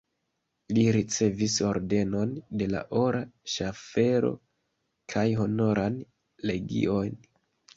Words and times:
Li 0.77 0.85
ricevis 0.95 1.57
Ordenon 1.71 2.31
de 2.61 2.69
la 2.77 2.81
Ora 3.01 3.21
Ŝaffelo 3.57 4.33
kaj 5.15 5.27
Honoran 5.43 6.01
legion. 6.53 7.15